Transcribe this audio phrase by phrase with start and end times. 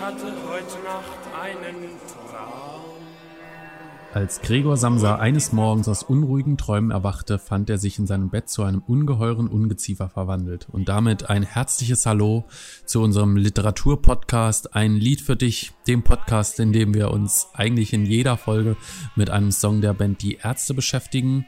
[0.00, 1.98] hatte heute Nacht einen
[2.30, 2.88] Traum.
[4.14, 8.48] Als Gregor Samsa eines Morgens aus unruhigen Träumen erwachte, fand er sich in seinem Bett
[8.48, 10.66] zu einem ungeheuren Ungeziefer verwandelt.
[10.72, 12.44] Und damit ein herzliches Hallo
[12.86, 18.06] zu unserem Literaturpodcast Ein Lied für dich, dem Podcast, in dem wir uns eigentlich in
[18.06, 18.76] jeder Folge
[19.14, 21.44] mit einem Song der Band Die Ärzte beschäftigen.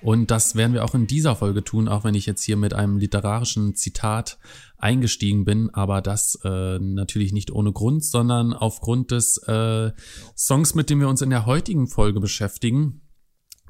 [0.00, 2.72] Und das werden wir auch in dieser Folge tun, auch wenn ich jetzt hier mit
[2.72, 4.38] einem literarischen Zitat
[4.76, 9.90] eingestiegen bin, aber das äh, natürlich nicht ohne Grund, sondern aufgrund des äh,
[10.36, 13.00] Songs, mit dem wir uns in der heutigen Folge beschäftigen,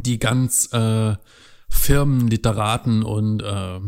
[0.04, 1.16] die ganz äh,
[1.70, 3.80] Firmen, Literaten und äh,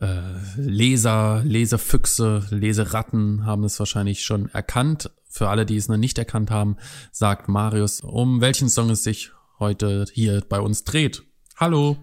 [0.00, 0.20] äh,
[0.56, 5.10] Leser, Lesefüchse, Leseratten haben es wahrscheinlich schon erkannt.
[5.30, 6.76] Für alle, die es noch nicht erkannt haben,
[7.12, 11.22] sagt Marius, um welchen Song es sich heute hier bei uns dreht.
[11.56, 11.96] Hallo.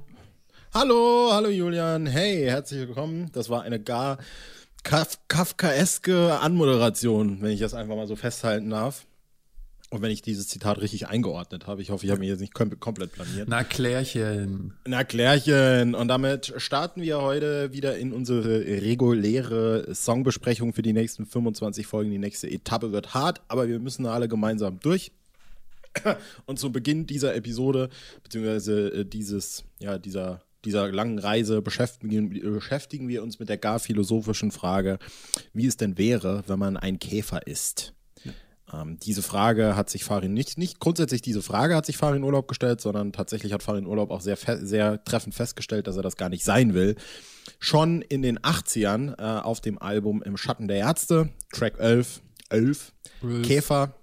[0.73, 2.05] Hallo, hallo Julian.
[2.05, 3.29] Hey, herzlich willkommen.
[3.31, 4.17] Das war eine gar
[4.83, 9.05] Kaf kafkaeske Anmoderation, wenn ich das einfach mal so festhalten darf.
[9.89, 11.81] Und wenn ich dieses Zitat richtig eingeordnet habe.
[11.81, 13.47] Ich hoffe, ich habe mich jetzt nicht kom komplett planiert.
[13.47, 14.73] Na, Klärchen.
[14.85, 15.95] Na, Klärchen.
[15.95, 22.11] Und damit starten wir heute wieder in unsere reguläre Songbesprechung für die nächsten 25 Folgen.
[22.11, 25.11] Die nächste Etappe wird hart, aber wir müssen alle gemeinsam durch.
[26.45, 27.89] Und zu Beginn dieser Episode,
[28.23, 33.79] beziehungsweise äh, dieses, ja, dieser dieser langen Reise beschäftigen, beschäftigen wir uns mit der gar
[33.79, 34.97] philosophischen Frage,
[35.53, 37.93] wie es denn wäre, wenn man ein Käfer ist.
[38.73, 42.47] Ähm, diese Frage hat sich Farin nicht, nicht grundsätzlich diese Frage hat sich Farin Urlaub
[42.47, 46.29] gestellt, sondern tatsächlich hat Farin Urlaub auch sehr, sehr treffend festgestellt, dass er das gar
[46.29, 46.95] nicht sein will.
[47.59, 52.91] Schon in den 80ern äh, auf dem Album Im Schatten der Ärzte, Track 11, 11,
[53.21, 53.47] 11.
[53.47, 53.93] Käfer,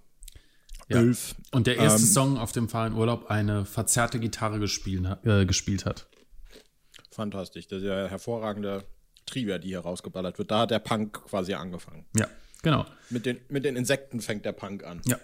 [0.88, 0.98] ja.
[0.98, 1.34] Elf.
[1.52, 5.84] Und der erste ähm, Song, auf dem Farin Urlaub eine verzerrte Gitarre gespielt, äh, gespielt
[5.84, 6.06] hat
[7.14, 7.68] fantastisch.
[7.68, 8.84] Das ist ja hervorragende
[9.26, 10.50] Trivia, die hier rausgeballert wird.
[10.50, 12.06] Da hat der Punk quasi angefangen.
[12.16, 12.26] Ja,
[12.62, 12.86] genau.
[13.10, 15.00] Mit den, mit den Insekten fängt der Punk an.
[15.04, 15.18] Ja.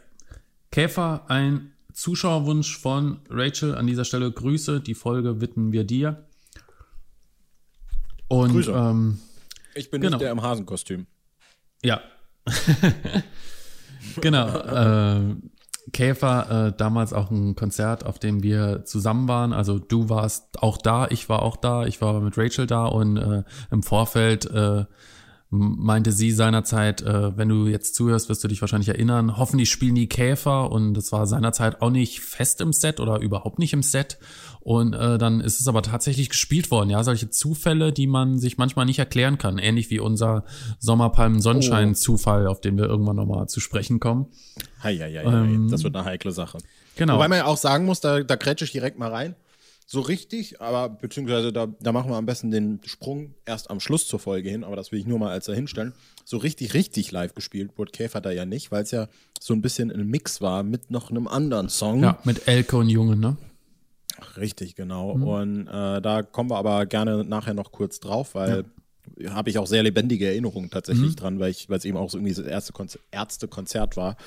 [0.71, 3.75] Käfer, ein Zuschauerwunsch von Rachel.
[3.75, 4.81] An dieser Stelle Grüße.
[4.81, 6.27] Die Folge widmen wir dir.
[8.29, 8.73] Und Grüße.
[8.73, 9.19] Ähm,
[9.75, 10.17] ich bin genau.
[10.17, 11.07] nicht der im Hasenkostüm.
[11.83, 12.03] Ja.
[14.21, 14.49] genau.
[14.49, 15.37] äh,
[15.93, 19.53] Käfer äh, damals auch ein Konzert, auf dem wir zusammen waren.
[19.53, 23.17] Also du warst auch da, ich war auch da, ich war mit Rachel da und
[23.17, 24.85] äh, im Vorfeld äh,
[25.51, 29.95] meinte sie seinerzeit, äh, wenn du jetzt zuhörst, wirst du dich wahrscheinlich erinnern, hoffentlich spielen
[29.95, 33.83] die Käfer und das war seinerzeit auch nicht fest im Set oder überhaupt nicht im
[33.83, 34.19] Set
[34.61, 38.59] und äh, dann ist es aber tatsächlich gespielt worden, ja, solche Zufälle, die man sich
[38.59, 40.45] manchmal nicht erklären kann, ähnlich wie unser
[40.81, 44.27] Sommerpalmen-Sonnenschein-Zufall, auf den wir irgendwann nochmal zu sprechen kommen.
[44.83, 46.59] Hei, hei, hei, ähm, das wird eine heikle Sache.
[46.97, 47.15] Genau.
[47.15, 49.35] Wobei man ja auch sagen muss, da, da grätsche ich direkt mal rein
[49.91, 54.07] so richtig, aber beziehungsweise da, da machen wir am besten den Sprung erst am Schluss
[54.07, 55.95] zur Folge hin, aber das will ich nur mal als dahinstellen.
[56.27, 59.09] So richtig, richtig live gespielt wurde Käfer da ja nicht, weil es ja
[59.41, 62.03] so ein bisschen ein Mix war mit noch einem anderen Song.
[62.03, 63.39] Ja, mit Elke und Junge, ne?
[64.37, 65.15] Richtig, genau.
[65.15, 65.23] Mhm.
[65.23, 68.67] Und äh, da kommen wir aber gerne nachher noch kurz drauf, weil
[69.17, 69.33] ja.
[69.33, 71.17] habe ich auch sehr lebendige Erinnerungen tatsächlich mhm.
[71.17, 74.19] dran, weil es eben auch so irgendwie das erste Konzer Ärztekonzert war.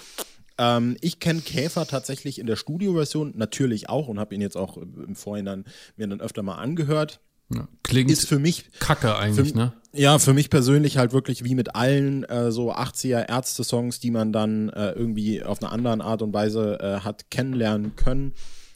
[0.62, 4.78] Ähm, ich kenne Käfer tatsächlich in der Studioversion natürlich auch und habe ihn jetzt auch
[4.78, 5.66] im Vorhinein
[5.98, 7.20] mir dann öfter mal angehört.
[7.54, 9.74] Ja, klingt ist für mich Kacke eigentlich, für, ne?
[9.92, 14.32] Ja, für mich persönlich halt wirklich wie mit allen äh, so 80er Ärzte-Songs, die man
[14.32, 18.34] dann äh, irgendwie auf eine andere Art und Weise äh, hat kennenlernen können.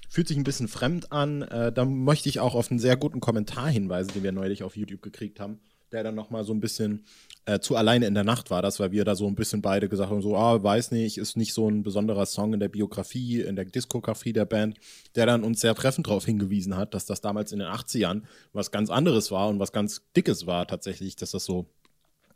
[0.09, 1.44] Fühlt sich ein bisschen fremd an.
[1.44, 4.75] Äh, da möchte ich auch auf einen sehr guten Kommentar hinweisen, den wir neulich auf
[4.75, 5.59] YouTube gekriegt haben,
[5.95, 7.06] der dann nochmal so ein bisschen
[7.45, 9.88] äh, zu alleine in der Nacht war das, weil wir da so ein bisschen beide
[9.88, 13.41] gesagt haben, so, ah, weiß nicht, ist nicht so ein besonderer Song in der Biografie,
[13.41, 14.78] in der Diskografie der Band,
[15.16, 18.72] der dann uns sehr treffend darauf hingewiesen hat, dass das damals in den 80ern was
[18.72, 21.67] ganz anderes war und was ganz Dickes war tatsächlich, dass das so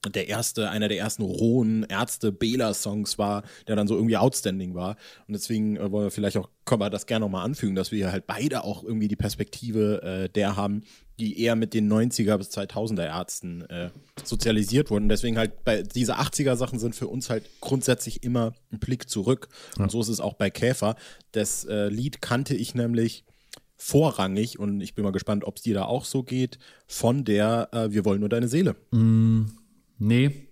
[0.08, 4.96] der erste, einer der ersten rohen Ärzte-Bela-Songs war, der dann so irgendwie outstanding war.
[5.28, 8.12] Und deswegen äh, wollen wir vielleicht auch, können wir das gerne nochmal anfügen, dass wir
[8.12, 10.84] halt beide auch irgendwie die Perspektive äh, der haben,
[11.20, 13.90] die eher mit den 90er bis 2000er Ärzten äh,
[14.24, 15.10] sozialisiert wurden.
[15.10, 19.50] Deswegen halt bei diese 80er Sachen sind für uns halt grundsätzlich immer ein Blick zurück.
[19.78, 19.84] Ja.
[19.84, 20.96] Und so ist es auch bei Käfer.
[21.34, 23.26] Das äh, Lied kannte ich nämlich
[23.76, 26.58] vorrangig und ich bin mal gespannt, ob es dir da auch so geht,
[26.88, 28.76] von der äh, Wir wollen nur deine Seele.
[28.92, 29.59] Mm
[30.00, 30.50] Nee,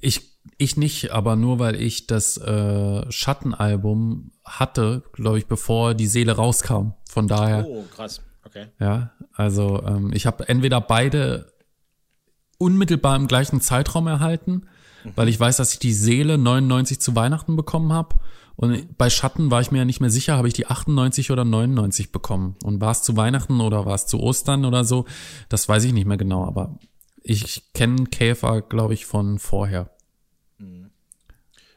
[0.00, 6.06] ich, ich nicht, aber nur weil ich das äh, Schattenalbum hatte, glaube ich, bevor die
[6.06, 6.94] Seele rauskam.
[7.08, 7.66] Von daher.
[7.66, 8.22] Oh, krass.
[8.44, 8.66] Okay.
[8.80, 11.52] Ja, also ähm, ich habe entweder beide
[12.58, 14.66] unmittelbar im gleichen Zeitraum erhalten,
[15.04, 15.12] mhm.
[15.14, 18.16] weil ich weiß, dass ich die Seele 99 zu Weihnachten bekommen habe.
[18.56, 21.44] Und bei Schatten war ich mir ja nicht mehr sicher, habe ich die 98 oder
[21.44, 22.56] 99 bekommen.
[22.62, 25.06] Und war es zu Weihnachten oder war es zu Ostern oder so?
[25.48, 26.78] Das weiß ich nicht mehr genau, aber
[27.22, 29.90] ich kenne Käfer, glaube ich, von vorher.
[30.58, 30.90] Mhm.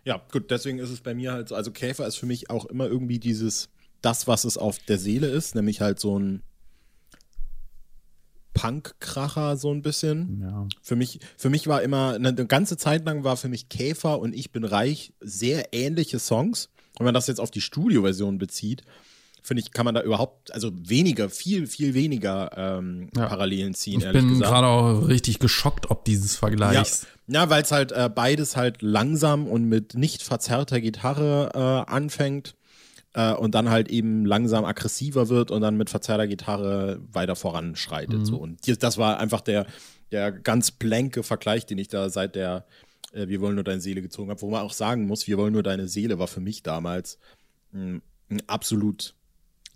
[0.06, 2.66] Ja, gut, deswegen ist es bei mir halt so, also Käfer ist für mich auch
[2.66, 3.70] immer irgendwie dieses,
[4.02, 6.44] das, was es auf der Seele ist, nämlich halt so ein
[8.54, 10.42] Punk-Kracher so ein bisschen.
[10.42, 10.68] Ja.
[10.82, 14.20] Für mich, für mich war immer, eine, eine ganze Zeit lang war für mich Käfer
[14.20, 16.70] und Ich bin reich sehr ähnliche Songs.
[16.98, 18.84] Wenn man das jetzt auf die Studioversion bezieht,
[19.44, 23.28] finde ich, kann man da überhaupt, also weniger, viel, viel weniger ähm, Ja.
[23.28, 27.06] Parallelen ziehen, Ich ehrlich bin gerade auch richtig geschockt ob dieses Ja, Vergleichs.
[27.28, 32.56] ja weil es halt äh, beides halt langsam und mit nicht verzerrter Gitarre äh, anfängt
[33.14, 38.26] äh, und dann halt eben langsam aggressiver wird und dann mit verzerrter Gitarre weiter voranschreitet.
[38.26, 38.38] So.
[38.38, 39.68] Und das war einfach der,
[40.12, 42.66] der ganz blanke Vergleich, den ich da seit der
[43.12, 45.54] äh, Wir wollen nur deine Seele gezogen habe, wo man auch sagen muss, Wir wollen
[45.54, 47.20] nur deine Seele war für mich damals
[47.74, 48.00] mh,
[48.32, 49.14] ein absolut,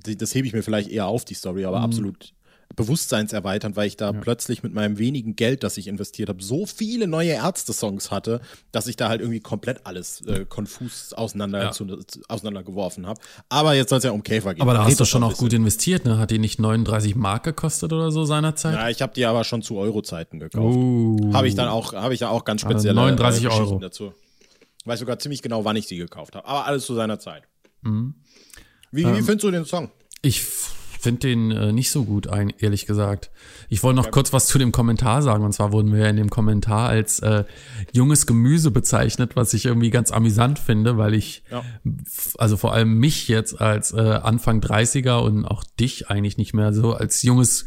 [0.04, 2.34] das hebe ich mir vielleicht eher auf, die Story, aber absolut
[2.76, 7.08] bewusstseinserweiternd, weil ich da plötzlich mit meinem wenigen Geld, das ich investiert habe, so viele
[7.08, 8.42] neue Ärzte-Songs hatte,
[8.72, 11.72] dass ich da halt irgendwie komplett alles äh, konfus auseinander, Ja.
[11.72, 11.88] zu,
[12.28, 13.20] auseinandergeworfen habe.
[13.50, 14.62] Aber jetzt soll es ja um Käfer gehen.
[14.62, 16.18] Aber da hast du schon auch gut investiert, ne?
[16.20, 18.76] Hat die nicht 39 Mark gekostet oder so seinerzeit?
[18.76, 20.76] Ja, ich habe die aber schon zu Euro-Zeiten gekauft.
[20.76, 21.34] Uh.
[21.34, 23.80] Habe ich dann auch, habe ich ja auch ganz spezielle 39 äh, Euro.
[23.80, 24.14] dazu.
[24.86, 26.48] Weiß sogar ziemlich genau, wann ich sie gekauft habe.
[26.48, 27.44] Aber alles zu seiner Zeit.
[27.82, 28.16] Mhm.
[28.92, 29.90] Wie, Ähm, wie findest du den Song?
[30.22, 33.30] Ich finde den äh, nicht so gut, ein, ehrlich gesagt.
[33.70, 35.44] Ich wollte noch kurz was zu dem Kommentar sagen.
[35.46, 37.44] Und zwar wurden wir ja in dem Kommentar als äh,
[37.94, 41.64] junges Gemüse bezeichnet, was ich irgendwie ganz amüsant finde, weil ich, Ja.
[42.38, 46.74] also vor allem mich jetzt als äh, Anfang 30er und auch dich eigentlich nicht mehr
[46.74, 47.66] so als junges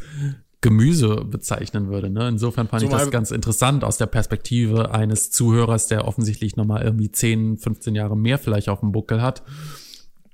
[0.59, 2.09] Gemüse bezeichnen würde.
[2.11, 2.27] Ne?
[2.27, 6.83] Insofern fand ich Zumal- das ganz interessant aus der Perspektive eines Zuhörers, der offensichtlich nochmal
[6.83, 9.41] irgendwie 10, 15 Jahre mehr vielleicht auf dem Buckel hat.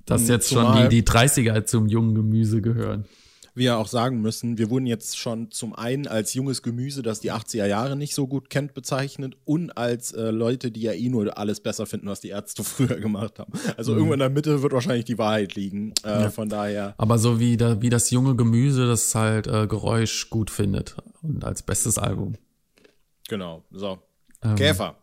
[0.08, 3.06] Dass jetzt schon die, die 30er zum jungen Gemüse gehören.
[3.54, 7.32] wir auch sagen müssen, wir wurden jetzt schon zum einen als junges Gemüse, das die
[7.32, 11.38] 80er Jahre nicht so gut kennt, bezeichnet und als äh, Leute, die ja eh nur
[11.40, 13.52] alles besser finden, was die Ärzte früher gemacht haben.
[13.76, 13.98] Also Mhm.
[13.98, 15.94] irgendwo in der Mitte wird wahrscheinlich die Wahrheit liegen.
[16.04, 20.30] Äh, Von daher, Aber so wie, da, wie das junge Gemüse das halt äh, Geräusch
[20.30, 20.96] gut findet.
[21.24, 22.36] Und als bestes Album.
[23.28, 23.64] genau.
[23.72, 23.98] So.
[24.44, 24.56] Ähm.
[24.56, 24.96] Käfer.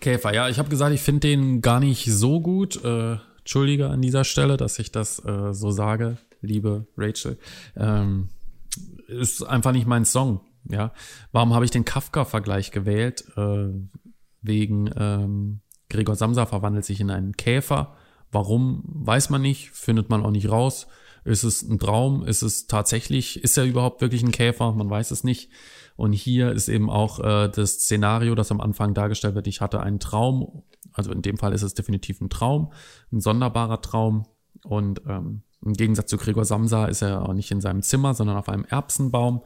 [0.00, 2.82] Käfer, ja, ich habe gesagt, ich finde den gar nicht so gut.
[2.84, 7.38] Äh, Entschuldige an dieser Stelle, dass ich das äh, so sage, liebe Rachel.
[7.76, 8.28] Ähm,
[9.06, 10.40] ist einfach nicht mein Song.
[10.68, 10.92] Ja,
[11.30, 13.24] warum habe ich den Kafka-Vergleich gewählt?
[13.36, 13.68] Äh,
[14.42, 17.94] wegen ähm, Gregor Samsa verwandelt sich in einen Käfer.
[18.32, 20.88] Warum weiß man nicht, findet man auch nicht raus.
[21.26, 22.24] Ist es ein Traum?
[22.24, 23.42] Ist es tatsächlich?
[23.42, 24.72] Ist er überhaupt wirklich ein Käfer?
[24.72, 25.50] Man weiß es nicht.
[25.96, 29.46] Und hier ist eben auch äh, das Szenario, das am Anfang dargestellt wird.
[29.46, 30.62] Ich hatte einen Traum.
[30.92, 32.72] Also in dem Fall ist es definitiv ein Traum,
[33.12, 34.26] ein sonderbarer Traum.
[34.64, 38.36] Und ähm, im Gegensatz zu Gregor Samsa ist er auch nicht in seinem Zimmer, sondern
[38.36, 39.42] auf einem Erbsenbaum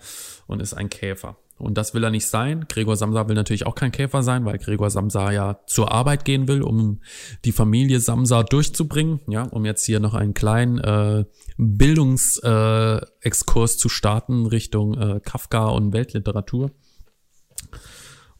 [0.46, 1.36] und ist ein Käfer.
[1.60, 2.66] Und das will er nicht sein.
[2.68, 6.48] Gregor Samsa will natürlich auch kein Käfer sein, weil Gregor Samsa ja zur Arbeit gehen
[6.48, 7.00] will, um
[7.44, 9.20] die Familie Samsa durchzubringen.
[9.28, 11.24] Ja, um jetzt hier noch einen kleinen äh,
[11.58, 16.72] Bildungsexkurs äh, zu starten Richtung äh, Kafka und Weltliteratur.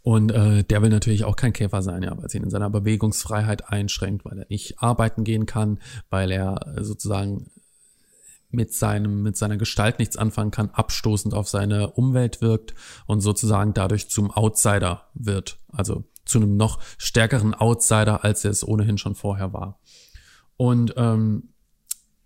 [0.02, 2.70] Und äh, der will natürlich auch kein Käfer sein, ja, weil es ihn in seiner
[2.70, 5.78] Bewegungsfreiheit einschränkt, weil er nicht arbeiten gehen kann,
[6.08, 7.50] weil er sozusagen
[8.50, 12.74] mit seinem, mit seiner Gestalt nichts anfangen kann, abstoßend auf seine Umwelt wirkt
[13.06, 15.58] und sozusagen dadurch zum Outsider wird.
[15.72, 19.80] Also zu einem noch stärkeren Outsider, als er es ohnehin schon vorher war.
[20.56, 21.50] Und ähm,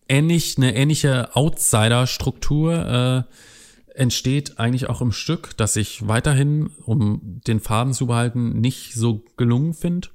[0.09, 7.61] ähnlich, eine ähnliche Outsider-Struktur äh, entsteht eigentlich auch im Stück, das ich weiterhin, um den
[7.61, 10.09] Faden zu behalten, nicht so gelungen finde.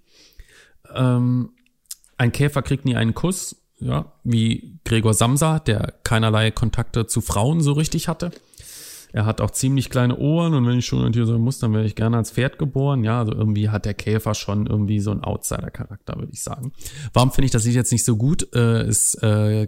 [0.93, 1.53] Ähm,
[2.17, 7.61] ein Käfer kriegt nie einen Kuss, ja, wie Gregor Samsa, der keinerlei Kontakte zu Frauen
[7.61, 8.31] so richtig hatte.
[9.11, 11.73] Er hat auch ziemlich kleine Ohren und wenn ich schon ein Tier sein muss, dann
[11.73, 13.03] wäre ich gerne als Pferd geboren.
[13.03, 16.73] Ja, also irgendwie hat der Käfer schon irgendwie so einen Outsider-Charakter, würde ich sagen.
[17.13, 18.53] Warum finde ich das jetzt nicht so gut?
[18.53, 19.67] Äh, es äh,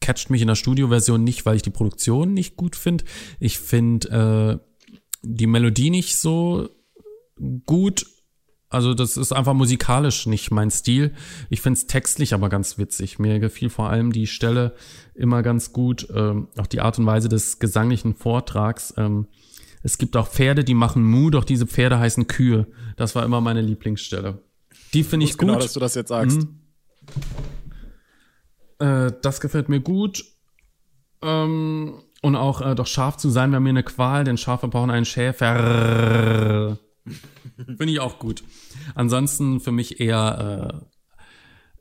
[0.00, 3.04] catcht mich in der Studioversion nicht, weil ich die Produktion nicht gut finde.
[3.40, 6.70] Ich finde äh, die Melodie nicht so
[7.66, 8.06] gut.
[8.72, 11.12] Also das ist einfach musikalisch nicht mein Stil.
[11.50, 13.18] Ich finde es textlich aber ganz witzig.
[13.18, 14.74] Mir gefiel vor allem die Stelle
[15.14, 18.94] immer ganz gut, ähm, auch die Art und Weise des gesanglichen Vortrags.
[18.96, 19.26] Ähm,
[19.82, 22.66] es gibt auch Pferde, die machen Mu, doch diese Pferde heißen Kühe.
[22.96, 24.42] Das war immer meine Lieblingsstelle.
[24.94, 25.48] Die finde ich gut.
[25.48, 26.46] Genau, dass du das jetzt sagst.
[28.78, 30.24] Äh, das gefällt mir gut.
[31.20, 34.90] Ähm, und auch äh, doch scharf zu sein wäre mir eine Qual, denn Schafe brauchen
[34.90, 36.78] einen Schäfer.
[37.66, 38.44] Finde ich auch gut.
[38.94, 40.82] Ansonsten für mich eher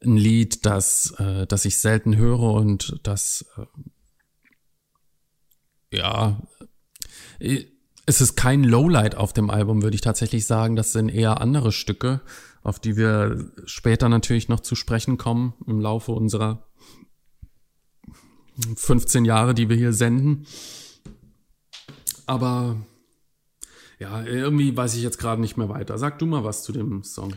[0.02, 3.66] äh, ein Lied, das, äh, das ich selten höre und das äh,
[5.92, 6.42] ja,
[7.40, 7.66] äh,
[8.06, 10.76] es ist kein Lowlight auf dem Album, würde ich tatsächlich sagen.
[10.76, 12.22] Das sind eher andere Stücke,
[12.64, 16.68] auf die wir später natürlich noch zu sprechen kommen im Laufe unserer
[18.76, 20.46] 15 Jahre, die wir hier senden.
[22.26, 22.78] Aber
[24.02, 26.00] ja, irgendwie weiß ich jetzt gerade nicht mehr weiter.
[26.00, 27.36] Sag du mal was zu dem Song.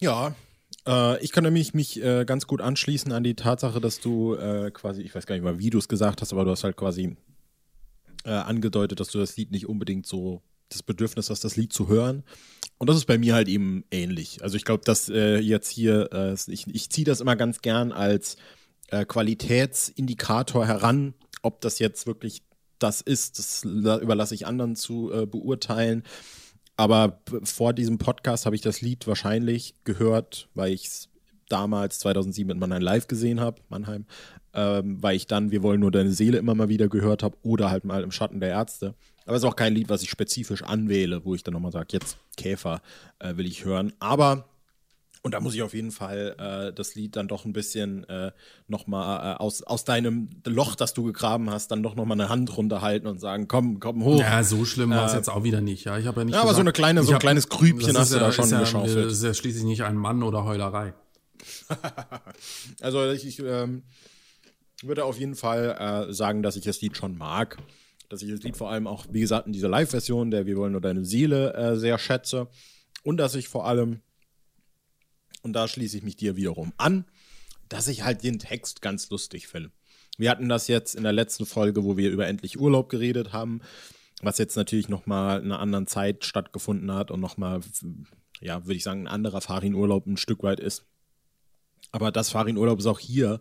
[0.00, 0.36] Ja,
[0.86, 4.70] äh, ich kann nämlich mich äh, ganz gut anschließen an die Tatsache, dass du äh,
[4.70, 6.76] quasi, ich weiß gar nicht mal, wie du es gesagt hast, aber du hast halt
[6.76, 7.16] quasi
[8.24, 11.88] äh, angedeutet, dass du das Lied nicht unbedingt so das Bedürfnis hast, das Lied zu
[11.88, 12.22] hören.
[12.78, 14.44] Und das ist bei mir halt eben ähnlich.
[14.44, 17.92] Also ich glaube, dass äh, jetzt hier, äh, ich, ich ziehe das immer ganz gern
[17.92, 18.36] als
[19.08, 22.44] Qualitätsindikator heran, ob das jetzt wirklich
[22.78, 26.02] das ist, das überlasse ich anderen zu beurteilen.
[26.76, 31.08] Aber vor diesem Podcast habe ich das Lied wahrscheinlich gehört, weil ich es
[31.48, 34.04] damals 2007 in Mannheim live gesehen habe, Mannheim,
[34.52, 37.70] ähm, weil ich dann Wir wollen nur deine Seele immer mal wieder gehört habe oder
[37.70, 38.94] halt mal im Schatten der Ärzte.
[39.24, 41.88] Aber es ist auch kein Lied, was ich spezifisch anwähle, wo ich dann nochmal sage,
[41.92, 42.80] jetzt Käfer
[43.18, 43.92] äh, will ich hören.
[43.98, 44.44] Aber
[45.26, 48.30] und da muss ich auf jeden Fall äh, das Lied dann doch ein bisschen äh,
[48.68, 52.56] nochmal äh, aus, aus deinem Loch, das du gegraben hast, dann doch nochmal eine Hand
[52.56, 54.20] runterhalten und sagen, komm, komm hoch.
[54.20, 55.82] Ja, so schlimm war es äh, jetzt auch wieder nicht.
[55.82, 56.34] Ja, ich habe ja nicht.
[56.34, 58.48] Ja, gesagt, aber so eine kleine, so ein hab, kleines Grübchen hast du da schon
[58.50, 59.06] ja, geschaufelt.
[59.06, 60.94] Das ist ja schließlich nicht ein Mann oder Heulerei.
[62.80, 63.82] also ich, ich ähm,
[64.84, 67.58] würde auf jeden Fall äh, sagen, dass ich das Lied schon mag.
[68.08, 70.70] Dass ich das Lied vor allem auch, wie gesagt, in dieser Live-Version, der Wir wollen
[70.70, 72.46] nur deine Seele, äh, sehr schätze.
[73.02, 74.02] Und dass ich vor allem
[75.42, 77.04] und da schließe ich mich dir wiederum an,
[77.68, 79.70] dass ich halt den Text ganz lustig finde.
[80.18, 83.60] Wir hatten das jetzt in der letzten Folge, wo wir über endlich Urlaub geredet haben,
[84.22, 87.60] was jetzt natürlich nochmal in einer anderen Zeit stattgefunden hat und nochmal,
[88.40, 90.86] ja, würde ich sagen, ein anderer Farin-Urlaub ein Stück weit ist.
[91.92, 93.40] Aber das Farin-Urlaub ist auch hier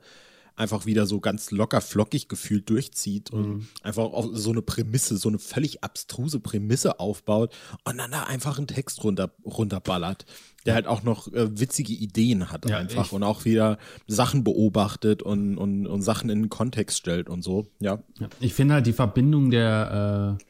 [0.55, 3.67] einfach wieder so ganz locker flockig gefühlt durchzieht und mhm.
[3.83, 8.57] einfach auch so eine Prämisse, so eine völlig abstruse Prämisse aufbaut und dann da einfach
[8.57, 10.25] einen Text runter, runterballert,
[10.65, 13.12] der halt auch noch äh, witzige Ideen hat ja, einfach ich.
[13.12, 17.67] und auch wieder Sachen beobachtet und, und, und Sachen in den Kontext stellt und so,
[17.79, 18.00] ja.
[18.19, 20.43] ja ich finde halt die Verbindung der äh,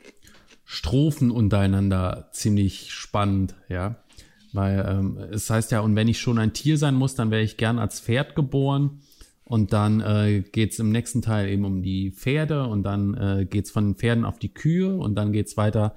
[0.65, 3.97] Strophen untereinander ziemlich spannend, ja.
[4.51, 7.43] Weil ähm, es heißt ja, und wenn ich schon ein Tier sein muss, dann wäre
[7.43, 9.01] ich gern als Pferd geboren.
[9.45, 13.69] Und dann äh, geht im nächsten Teil eben um die Pferde und dann äh, geht
[13.69, 15.95] von den Pferden auf die Kühe und dann geht's weiter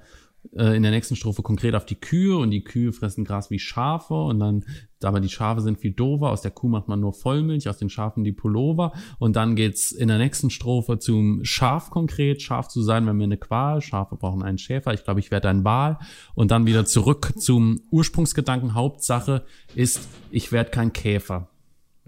[0.55, 3.59] äh, in der nächsten Strophe konkret auf die Kühe und die Kühe fressen Gras wie
[3.59, 4.65] Schafe und dann,
[5.03, 7.89] aber die Schafe sind viel dover, aus der Kuh macht man nur Vollmilch, aus den
[7.89, 12.81] Schafen die Pullover und dann geht's in der nächsten Strophe zum Schaf konkret, Schaf zu
[12.81, 15.99] sein, wenn wir eine Qual, Schafe brauchen einen Schäfer, ich glaube, ich werde ein Wal
[16.35, 19.43] und dann wieder zurück zum Ursprungsgedanken, Hauptsache
[19.75, 21.49] ist, ich werde kein Käfer.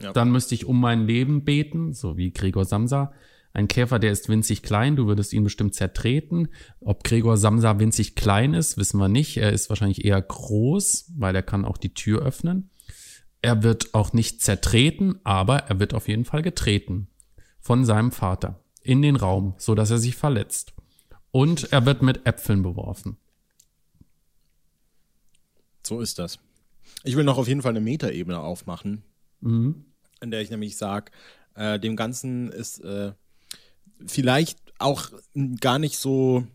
[0.01, 0.13] Ja.
[0.13, 3.13] Dann müsste ich um mein Leben beten, so wie Gregor Samsa.
[3.53, 6.49] Ein Käfer, der ist winzig klein, du würdest ihn bestimmt zertreten.
[6.79, 9.37] Ob Gregor Samsa winzig klein ist, wissen wir nicht.
[9.37, 12.69] Er ist wahrscheinlich eher groß, weil er kann auch die Tür öffnen.
[13.41, 17.07] Er wird auch nicht zertreten, aber er wird auf jeden Fall getreten
[17.59, 20.73] von seinem Vater in den Raum, so dass er sich verletzt.
[21.31, 23.17] Und er wird mit Äpfeln beworfen.
[25.83, 26.39] So ist das.
[27.03, 29.03] Ich will noch auf jeden Fall eine Metaebene aufmachen.
[29.41, 29.85] Mhm
[30.21, 31.11] in der ich nämlich sage,
[31.55, 33.11] äh, dem Ganzen ist äh,
[34.05, 35.09] vielleicht auch
[35.59, 36.45] gar nicht so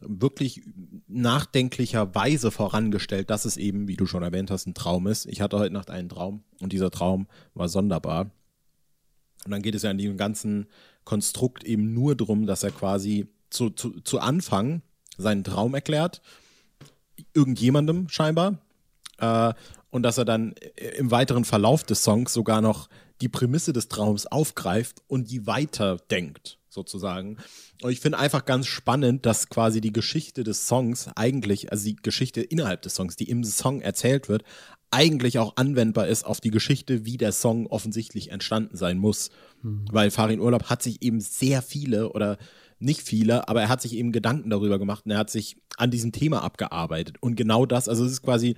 [0.00, 0.62] wirklich
[1.06, 5.26] nachdenklicherweise vorangestellt, dass es eben, wie du schon erwähnt hast, ein Traum ist.
[5.26, 8.30] Ich hatte heute Nacht einen Traum und dieser Traum war sonderbar.
[9.44, 10.66] Und dann geht es ja in diesem ganzen
[11.04, 14.82] Konstrukt eben nur darum, dass er quasi zu, zu, zu Anfang
[15.18, 16.22] seinen Traum erklärt,
[17.34, 18.58] irgendjemandem scheinbar,
[19.18, 19.52] äh,
[19.90, 20.54] und dass er dann
[20.96, 22.88] im weiteren Verlauf des Songs sogar noch
[23.20, 27.36] die Prämisse des Traums aufgreift und die weiterdenkt, sozusagen.
[27.82, 31.96] Und ich finde einfach ganz spannend, dass quasi die Geschichte des Songs eigentlich, also die
[31.96, 34.42] Geschichte innerhalb des Songs, die im Song erzählt wird,
[34.90, 39.30] eigentlich auch anwendbar ist auf die Geschichte, wie der Song offensichtlich entstanden sein muss.
[39.62, 39.86] Mhm.
[39.90, 42.38] Weil Farin Urlaub hat sich eben sehr viele oder
[42.78, 45.90] nicht viele, aber er hat sich eben Gedanken darüber gemacht und er hat sich an
[45.90, 47.16] diesem Thema abgearbeitet.
[47.20, 48.56] Und genau das, also es ist quasi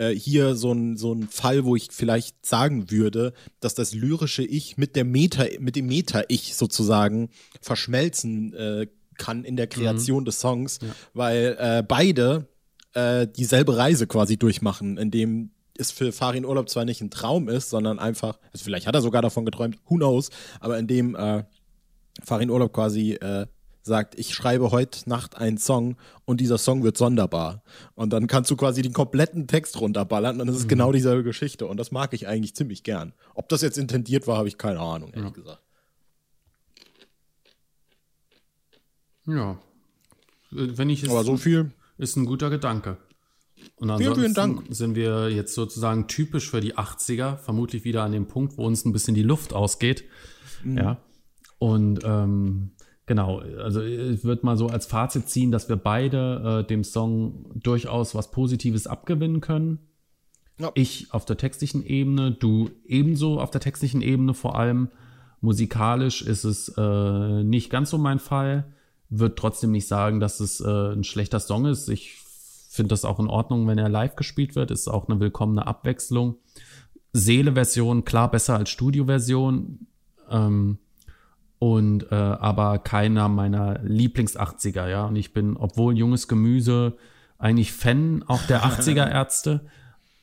[0.00, 4.42] äh, hier so ein, so ein Fall, wo ich vielleicht sagen würde, dass das lyrische
[4.42, 7.28] Ich mit, der Meta, mit dem Meta-Ich sozusagen
[7.60, 8.86] verschmelzen äh,
[9.18, 9.66] kann in der.
[9.66, 10.24] Kreation mhm.
[10.24, 10.88] des Songs, ja.
[11.12, 12.48] weil äh, beide
[12.94, 17.70] äh, dieselbe Reise quasi durchmachen, indem es für Farin Urlaub zwar nicht ein Traum ist,
[17.70, 20.30] sondern einfach, also vielleicht hat er sogar davon geträumt, who knows,
[20.60, 21.44] aber indem äh,
[22.24, 23.46] Farin Urlaub quasi äh,
[23.82, 27.62] sagt, ich schreibe heute Nacht einen Song und dieser Song wird sonderbar.
[27.94, 30.68] Und dann kannst du quasi den kompletten Text runterballern und das ist mhm.
[30.68, 31.66] genau dieselbe Geschichte.
[31.66, 33.12] Und das mag ich eigentlich ziemlich gern.
[33.34, 35.42] Ob das jetzt intendiert war, habe ich keine Ahnung, ehrlich ja.
[35.42, 35.62] gesagt.
[39.26, 39.58] Ja.
[40.50, 41.70] wenn ich es Aber so viel.
[41.98, 42.96] ist ein guter Gedanke.
[43.76, 44.62] Und Vielen, ansonsten vielen Dank.
[44.70, 48.84] sind wir jetzt sozusagen typisch für die 80er, vermutlich wieder an dem Punkt, wo uns
[48.84, 50.04] ein bisschen die Luft ausgeht.
[50.64, 50.78] Mhm.
[50.78, 50.96] Ja.
[51.58, 52.72] Und ähm,
[53.06, 57.46] genau, also ich würde mal so als Fazit ziehen, dass wir beide äh, dem Song
[57.54, 59.78] durchaus was Positives abgewinnen können.
[60.58, 60.70] Ja.
[60.74, 64.88] Ich auf der textlichen Ebene, du ebenso auf der textlichen Ebene vor allem.
[65.40, 68.72] Musikalisch ist es äh, nicht ganz so mein Fall.
[69.08, 71.88] Würde trotzdem nicht sagen, dass es äh, ein schlechter Song ist.
[71.88, 72.18] Ich
[72.68, 74.70] finde das auch in Ordnung, wenn er live gespielt wird.
[74.70, 76.36] Ist auch eine willkommene Abwechslung.
[77.12, 79.86] Seele-Version, klar besser als Studio-Version.
[80.30, 80.78] Ähm,
[81.60, 85.04] und äh, aber keiner meiner Lieblings-80er, ja.
[85.04, 86.96] Und ich bin, obwohl junges Gemüse,
[87.38, 89.66] eigentlich Fan auch der 80er-Ärzte.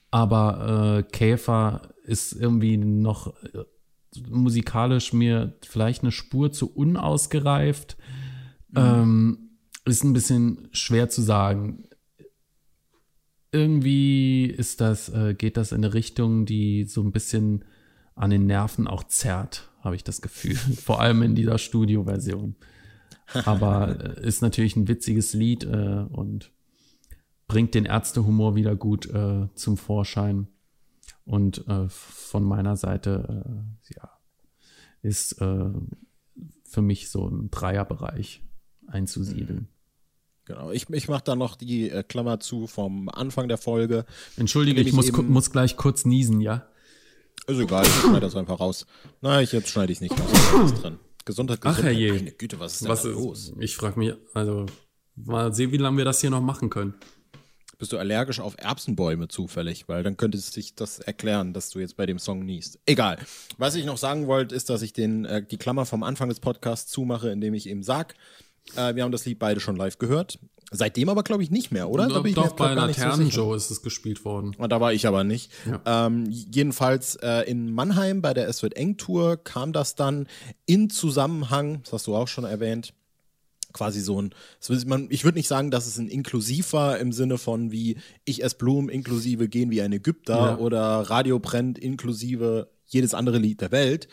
[0.10, 3.66] Aber äh, Käfer ist irgendwie noch äh,
[4.28, 7.98] musikalisch mir vielleicht eine Spur zu unausgereift.
[8.76, 9.52] Ähm,
[9.86, 11.84] ist ein bisschen schwer zu sagen.
[13.52, 17.64] Irgendwie ist das, äh, geht das in eine Richtung, die so ein bisschen
[18.18, 20.56] an den Nerven auch zerrt, habe ich das Gefühl.
[20.84, 22.56] Vor allem in dieser Studioversion.
[23.46, 26.52] Aber äh, ist natürlich ein witziges Lied äh, und
[27.48, 30.48] bringt den Ärztehumor wieder gut äh, zum Vorschein.
[31.26, 34.12] Und äh, von meiner Seite, äh, ja,
[35.02, 35.70] ist äh,
[36.64, 38.42] für mich so ein Dreierbereich
[38.88, 39.68] einzusiedeln.
[40.46, 40.72] Genau.
[40.72, 44.06] Ich, ich mache da noch die äh, Klammer zu vom Anfang der Folge.
[44.38, 46.66] Entschuldige, ich ich muss, muss gleich kurz niesen, ja?
[47.48, 48.86] Ist egal, ich schneide das einfach raus.
[49.22, 50.72] Nein, ich, jetzt schneide ich nicht raus.
[50.72, 51.00] Ist drin.
[51.24, 51.94] Gesundheit, Ach, Gesundheit.
[51.96, 52.14] herrje.
[52.14, 53.54] Meine Güte, was ist denn Was da ist, los?
[53.60, 54.66] ich frage mich, also
[55.16, 56.94] mal sehen, wie lange wir das hier noch machen können.
[57.80, 59.88] Bist du allergisch auf Erbsenbäume zufällig?
[59.88, 62.80] Weil dann könnte sich das erklären, dass du jetzt bei dem Song niest.
[62.86, 63.20] Egal.
[63.58, 66.40] Was ich noch sagen wollte, ist, dass ich den, äh, die Klammer vom Anfang des
[66.40, 68.16] Podcasts zumache, indem ich eben sag,
[68.76, 70.40] äh, wir haben das Lied beide schon live gehört.
[70.72, 72.08] Seitdem aber, glaube ich, nicht mehr, oder?
[72.10, 73.38] Da bin ich mir Doch, jetzt, glaub, bei so Laternen sicher.
[73.38, 74.54] Joe ist es gespielt worden.
[74.60, 75.50] Ah, Da war ich aber nicht.
[75.66, 76.08] Ja.
[76.08, 80.28] Ähm, jedenfalls äh, in Mannheim bei der Es wird eng Tour kam das dann
[80.66, 82.94] in Zusammenhang, das hast du auch schon erwähnt,
[83.72, 84.32] quasi so ein,
[85.10, 88.56] ich würde nicht sagen, dass es ein Inklusiv war im Sinne von wie ich ess
[88.56, 90.58] Blumen inklusive gehen wie ein Ägypter Ja.
[90.58, 94.08] oder Radio brennt inklusive jedes andere Lied der Welt,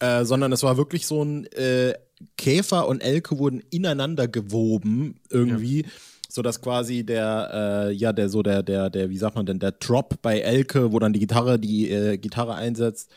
[0.00, 1.94] äh, sondern es war wirklich so ein äh,
[2.36, 5.86] Käfer und Elke wurden ineinander gewoben irgendwie.
[6.28, 9.58] So dass quasi der, äh, ja, der so der, der, der, wie sagt man denn,
[9.58, 13.10] der Drop bei Elke, wo dann die Gitarre die äh, Gitarre einsetzt,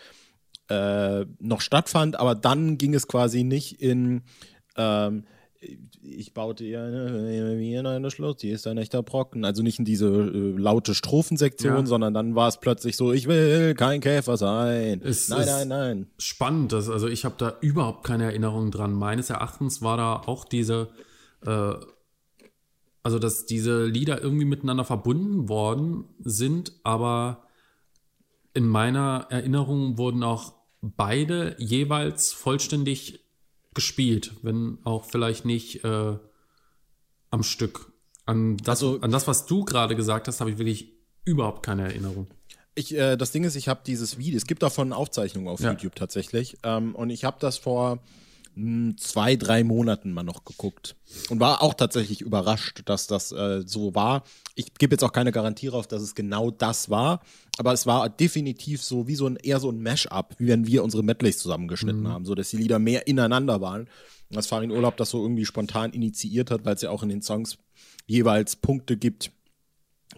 [0.70, 4.22] äh, noch stattfand, aber dann ging es quasi nicht in
[4.78, 5.26] ähm,
[6.02, 9.44] ich baute ihr eine, eine Schluss, die ist ein echter Brocken.
[9.46, 11.86] Also nicht in diese äh, laute Strophensektion, Ja.
[11.86, 15.02] sondern dann war es plötzlich so, ich will kein Käfer sein.
[15.04, 16.08] Es nein, ist- nein, nein.
[16.18, 18.94] Spannend, das, also ich habe da überhaupt keine Erinnerung dran.
[18.94, 20.90] Meines Erachtens war da auch diese,
[21.46, 21.74] äh,
[23.04, 27.44] also dass diese Lieder irgendwie miteinander verbunden worden sind, aber
[28.54, 33.20] in meiner Erinnerung wurden auch beide jeweils vollständig
[33.74, 36.18] gespielt, wenn auch vielleicht nicht äh,
[37.32, 37.92] am Stück.
[38.26, 40.94] An das, Also- an das, was du gerade gesagt hast, habe ich wirklich
[41.26, 42.28] überhaupt keine Erinnerung.
[42.76, 45.72] Ich, äh, das Ding ist, ich habe dieses Video, es gibt davon Aufzeichnungen auf Ja.
[45.72, 46.58] YouTube tatsächlich.
[46.64, 48.00] Ähm, und ich habe das vor
[48.98, 50.96] zwei, drei Monaten mal noch geguckt.
[51.30, 54.24] Und war auch tatsächlich überrascht, dass das äh, so war.
[54.56, 57.22] Ich gebe jetzt auch keine Garantie darauf, dass es genau das war.
[57.58, 60.84] Aber es war definitiv so wie so ein eher so ein Mash-up, wie wenn wir
[60.84, 63.82] unsere Medleys zusammengeschnitten haben, so dass die Lieder mehr ineinander waren.
[64.30, 67.10] Und dass Farin Urlaub das so irgendwie spontan initiiert hat, weil es ja auch in
[67.10, 67.58] den Songs
[68.06, 69.32] jeweils Punkte gibt,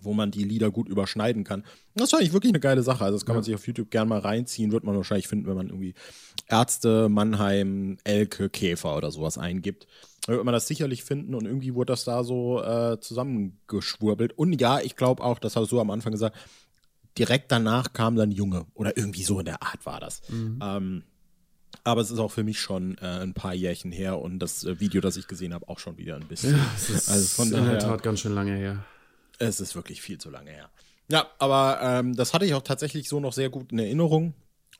[0.01, 1.63] wo man die Lieder gut überschneiden kann.
[1.95, 3.04] Das war eigentlich wirklich eine geile Sache.
[3.04, 5.56] Also das kann man sich auf YouTube gerne mal reinziehen, wird man wahrscheinlich finden, wenn
[5.56, 5.93] man irgendwie
[6.47, 9.88] Ärzte, Mannheim, Elke, Käfer oder sowas eingibt.
[10.25, 14.38] Da wird man das sicherlich finden und irgendwie wurde das da so äh, zusammengeschwurbelt.
[14.38, 16.38] Und ja, ich glaube auch, das hast du am Anfang gesagt,
[17.17, 20.21] direkt danach kam dann Junge oder irgendwie so in der Art war das.
[20.30, 21.04] Ähm,
[21.84, 24.80] aber es ist auch für mich schon äh, ein paar Jährchen her und das äh,
[24.80, 26.60] Video, das ich gesehen habe, auch schon wieder ein bisschen.
[26.75, 28.84] Es ist Also von in der Tat ganz schön lange her.
[29.41, 30.69] Es ist wirklich viel zu lange her.
[31.10, 34.34] Ja, aber ähm, das hatte ich auch tatsächlich so noch sehr gut in Erinnerung.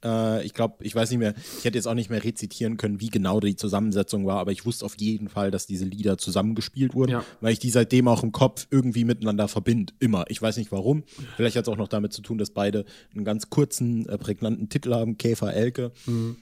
[0.04, 3.02] Äh, ich glaube, ich weiß nicht mehr, ich hätte jetzt auch nicht mehr rezitieren können,
[3.02, 6.94] wie genau die Zusammensetzung war, aber ich wusste auf jeden Fall, dass diese Lieder zusammengespielt
[6.94, 7.26] wurden, Ja.
[7.42, 9.94] weil ich die seitdem auch im Kopf irgendwie miteinander verbinde.
[10.00, 10.26] Immer.
[10.30, 11.04] Ich weiß nicht warum.
[11.36, 14.70] Vielleicht hat es auch noch damit zu tun, dass beide einen ganz kurzen, äh, prägnanten
[14.70, 15.92] Titel haben: Käfer, Elke.
[16.06, 16.38] Mhm.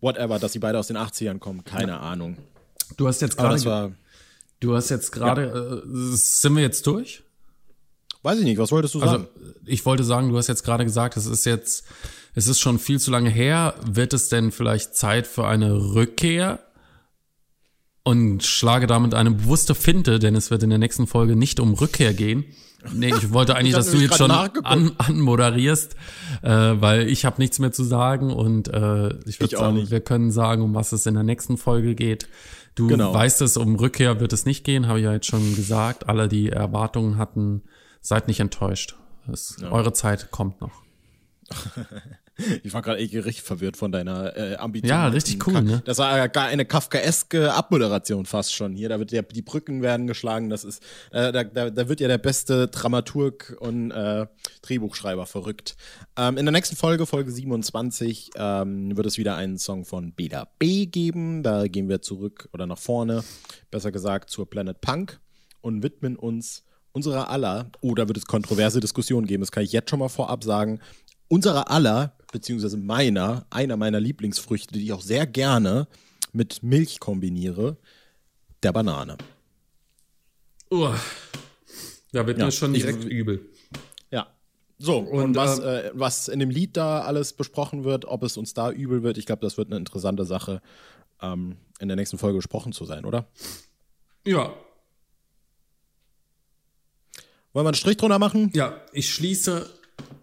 [0.00, 2.36] Whatever, dass sie beide aus den 80ern kommen, keine Ahnung.
[2.96, 3.92] Du hast jetzt gerade
[4.60, 7.22] Du hast jetzt gerade, äh, sind wir jetzt durch?
[8.22, 9.10] Weiß ich nicht, was wolltest du sagen?
[9.10, 9.26] Also,
[9.66, 11.84] ich wollte sagen, du hast jetzt gerade gesagt, es ist jetzt,
[12.34, 13.74] es ist schon viel zu lange her.
[13.84, 16.60] Wird es denn vielleicht Zeit für eine Rückkehr?
[18.04, 21.74] und schlage damit eine bewusste Finte, denn es wird in der nächsten Folge nicht um
[21.74, 22.46] Rückkehr gehen.
[22.94, 25.94] Nee, ich wollte eigentlich, Ich dass du jetzt schon an, anmoderierst,
[26.40, 29.90] äh, weil ich habe nichts mehr zu sagen und äh, ich würde sagen, nicht.
[29.90, 32.30] wir können sagen, um was es in der nächsten Folge geht.
[32.76, 33.12] Du Genau.
[33.12, 36.08] weißt es, um Rückkehr wird es nicht gehen, habe ich ja jetzt schon gesagt.
[36.08, 37.64] Alle, die Erwartungen hatten,
[38.00, 38.96] seid nicht enttäuscht.
[39.30, 40.82] Es, Eure Zeit kommt noch.
[42.62, 44.88] Ich war gerade echt richtig verwirrt von deiner äh, Ambition.
[44.88, 45.82] Ja, richtig cool, ne?
[45.84, 48.88] Das war ja gar eine kafkaeske Abmoderation fast schon hier.
[48.88, 50.48] Da wird ja, die Brücken werden geschlagen.
[50.48, 50.80] Das ist,
[51.10, 54.26] äh, da, da, da wird ja der beste Dramaturg und äh,
[54.62, 55.76] Drehbuchschreiber verrückt.
[56.16, 60.46] Ähm, in der nächsten Folge, Folge 27, ähm, wird es wieder einen Song von Beda
[60.60, 61.42] B geben.
[61.42, 63.24] Da gehen wir zurück oder nach vorne,
[63.72, 65.18] besser gesagt, zur Planet Punk
[65.60, 66.62] und widmen uns
[66.98, 70.08] unserer aller, oh, da wird es kontroverse Diskussionen geben, das kann ich jetzt schon mal
[70.08, 70.80] vorab sagen,
[71.28, 75.86] unserer aller, beziehungsweise meiner, einer meiner Lieblingsfrüchte, die ich auch sehr gerne
[76.32, 77.76] mit Milch kombiniere,
[78.64, 79.16] der Banane.
[80.70, 80.98] Uah.
[82.12, 83.46] Da wird Ja, mir schon ich- direkt übel.
[84.10, 84.26] Ja.
[84.78, 88.22] So, und, Und, was, ähm, äh, was in dem Lied da alles besprochen wird, ob
[88.24, 90.60] es uns da übel wird, ich glaube, das wird eine interessante Sache,
[91.22, 93.28] ähm, in der nächsten Folge besprochen zu sein, oder?
[94.26, 94.52] Ja,
[97.58, 98.52] Wollen wir einen Strich drunter machen?
[98.54, 99.68] Ja, ich schließe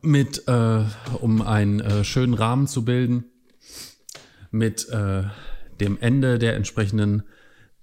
[0.01, 0.83] mit, äh,
[1.19, 3.25] um einen äh, schönen Rahmen zu bilden,
[4.51, 5.23] mit äh,
[5.81, 7.23] dem Ende der entsprechenden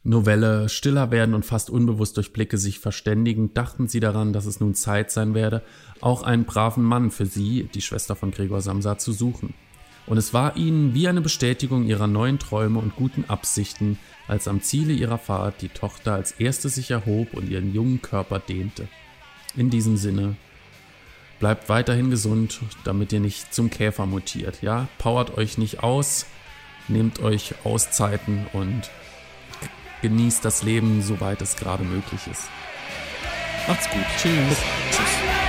[0.05, 4.59] Novelle stiller werden und fast unbewusst durch Blicke sich verständigen, dachten sie daran, dass es
[4.59, 5.61] nun Zeit sein werde,
[6.01, 9.53] auch einen braven Mann für sie, die Schwester von Gregor Samsa, zu suchen.
[10.07, 14.62] Und es war ihnen wie eine Bestätigung ihrer neuen Träume und guten Absichten, als am
[14.62, 18.88] Ziele ihrer Fahrt die Tochter als erste sich erhob und ihren jungen Körper dehnte.
[19.55, 20.37] In diesem Sinne,
[21.38, 24.62] bleibt weiterhin gesund, damit ihr nicht zum Käfer mutiert.
[24.62, 26.27] Ja, powert euch nicht aus,
[26.88, 28.91] nehmt euch Auszeiten und
[30.03, 32.45] genießt das Leben, soweit es gerade möglich ist.
[33.69, 34.05] Macht's gut.
[34.19, 34.59] Tschüss.
[34.91, 35.41] Tschüss.